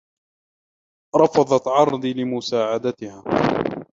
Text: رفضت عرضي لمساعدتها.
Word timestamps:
رفضت 1.15 1.67
عرضي 1.67 2.13
لمساعدتها. 2.13 3.23